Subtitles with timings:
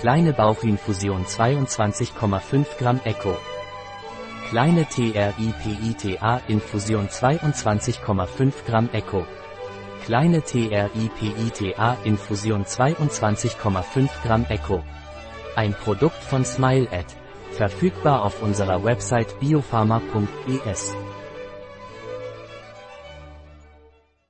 [0.00, 3.34] Kleine Bauchinfusion 22,5 Gramm Echo.
[4.50, 9.26] Kleine TRIPITA Infusion 22,5 Gramm Echo.
[10.04, 14.84] Kleine TRIPITA Infusion 22,5 Gramm Echo.
[15.56, 17.06] Ein Produkt von SmileAd.
[17.52, 20.94] Verfügbar auf unserer Website biopharma.es.